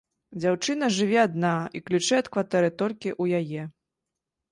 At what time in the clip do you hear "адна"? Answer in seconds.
1.23-1.51